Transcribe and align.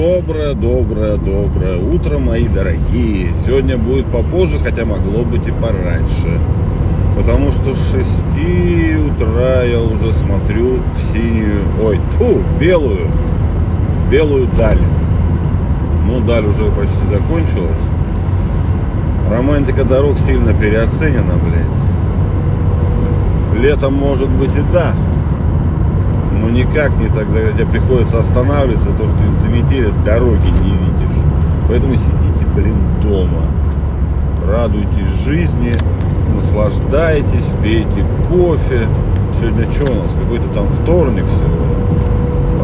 Доброе, 0.00 0.54
доброе, 0.54 1.16
доброе 1.18 1.76
утро, 1.76 2.18
мои 2.18 2.48
дорогие. 2.48 3.34
Сегодня 3.44 3.76
будет 3.76 4.06
попозже, 4.06 4.58
хотя 4.58 4.86
могло 4.86 5.24
быть 5.24 5.46
и 5.46 5.50
пораньше. 5.50 6.40
Потому 7.18 7.50
что 7.50 7.74
с 7.74 7.92
6 7.92 8.08
утра 9.10 9.62
я 9.62 9.78
уже 9.78 10.14
смотрю 10.14 10.78
в 10.78 11.12
синюю, 11.12 11.64
ой, 11.84 12.00
ту, 12.18 12.40
белую, 12.58 13.08
белую 14.10 14.48
даль. 14.56 14.78
Ну, 16.06 16.20
даль 16.20 16.46
уже 16.46 16.64
почти 16.70 17.06
закончилась. 17.12 17.76
Романтика 19.30 19.84
дорог 19.84 20.18
сильно 20.20 20.54
переоценена, 20.54 21.34
блядь. 21.44 21.66
Летом 23.62 23.92
может 23.92 24.30
быть 24.30 24.56
и 24.56 24.62
да, 24.72 24.94
но 26.40 26.48
никак 26.48 26.96
не 26.96 27.06
тогда, 27.08 27.40
когда 27.40 27.52
тебе 27.52 27.66
приходится 27.66 28.18
останавливаться, 28.18 28.90
то, 28.90 29.08
что 29.08 29.24
из-за 29.24 29.48
метели 29.48 29.92
дороги 30.04 30.48
не 30.48 30.70
видишь. 30.70 31.16
Поэтому 31.68 31.94
сидите, 31.94 32.46
блин, 32.54 32.76
дома. 33.02 33.44
Радуйтесь 34.48 35.24
жизни, 35.24 35.72
наслаждайтесь, 36.34 37.52
пейте 37.62 38.04
кофе. 38.28 38.88
Сегодня 39.38 39.70
что 39.70 39.92
у 39.92 40.02
нас? 40.02 40.12
Какой-то 40.14 40.48
там 40.54 40.68
вторник 40.68 41.26
всего. 41.26 41.70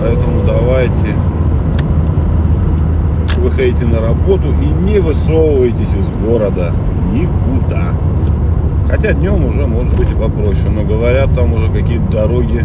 Поэтому 0.01 0.45
давайте 0.45 1.15
выходите 3.39 3.85
на 3.85 4.01
работу 4.01 4.49
и 4.61 4.91
не 4.91 4.99
высовывайтесь 4.99 5.95
из 5.95 6.27
города 6.27 6.73
никуда. 7.13 7.93
Хотя 8.91 9.13
днем 9.13 9.45
уже 9.45 9.67
может 9.67 9.97
быть 9.97 10.11
и 10.11 10.15
попроще, 10.15 10.71
но 10.71 10.83
говорят, 10.83 11.35
там 11.35 11.53
уже 11.53 11.71
какие-то 11.71 12.11
дороги, 12.11 12.65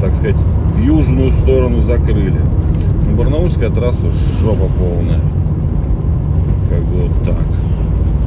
так 0.00 0.14
сказать, 0.16 0.36
в 0.36 0.80
южную 0.80 1.30
сторону 1.32 1.82
закрыли. 1.82 2.40
Но 3.06 3.16
Барнаульская 3.16 3.70
трасса 3.70 4.10
жопа 4.40 4.68
полная. 4.78 5.20
Как 6.70 6.82
бы 6.84 7.02
вот 7.02 7.24
так. 7.24 7.44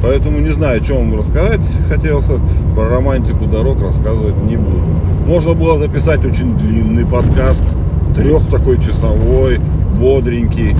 Поэтому 0.02 0.38
не 0.38 0.52
знаю, 0.52 0.82
что 0.82 0.96
вам 0.96 1.16
рассказать 1.16 1.60
хотел. 1.88 2.22
Про 2.74 2.88
романтику 2.88 3.46
дорог 3.46 3.80
рассказывать 3.80 4.42
не 4.44 4.56
буду. 4.56 4.82
Можно 5.26 5.54
было 5.54 5.78
записать 5.78 6.24
очень 6.24 6.56
длинный 6.56 7.06
подкаст, 7.06 7.64
трех 8.16 8.46
такой 8.48 8.82
часовой, 8.82 9.60
бодренький, 10.00 10.74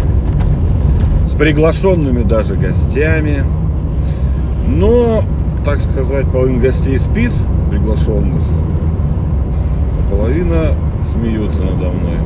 с 1.27 1.31
приглашенными 1.33 2.23
даже 2.25 2.57
гостями. 2.57 3.45
Но 4.67 5.23
так 5.65 5.81
сказать, 5.81 6.27
половина 6.31 6.61
гостей 6.61 6.99
спит, 6.99 7.33
приглашенных, 7.71 8.43
половина 10.33 10.75
смеются 11.05 11.61
надо 11.61 11.91
мной 11.91 12.17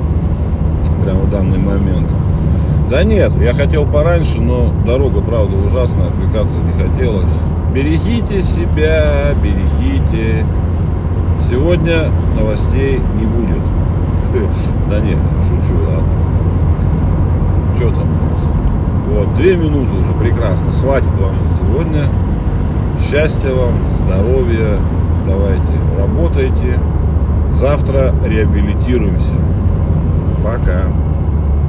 прямо 1.02 1.20
в 1.22 1.30
данный 1.30 1.58
момент. 1.58 2.08
Да 2.88 3.02
нет, 3.02 3.32
я 3.42 3.52
хотел 3.52 3.84
пораньше, 3.84 4.40
но 4.40 4.72
дорога, 4.86 5.20
правда, 5.22 5.56
ужасная, 5.56 6.06
отвлекаться 6.10 6.60
не 6.60 6.70
хотелось. 6.80 7.28
Берегите 7.74 8.44
себя, 8.44 9.34
берегите. 9.42 10.46
Сегодня 11.50 12.12
новостей 12.38 13.00
не 13.18 13.27
будет. 13.27 13.62
Да 14.88 15.00
нет, 15.00 15.18
шучу, 15.48 15.74
ладно. 15.84 16.08
Что 17.74 17.90
там 17.90 18.08
у 18.08 18.22
нас? 18.22 19.27
Вот, 19.27 19.36
две 19.36 19.56
минуты 19.56 19.96
уже, 19.98 20.12
прекрасно. 20.12 20.70
Хватит 20.80 21.18
вам 21.18 21.42
на 21.42 21.48
сегодня. 21.48 22.08
Счастья 23.00 23.52
вам, 23.52 23.74
здоровья, 23.98 24.78
давайте, 25.27 25.72
работайте. 25.98 26.78
Завтра 27.58 28.14
реабилитируемся. 28.24 29.34
Пока. 30.44 30.92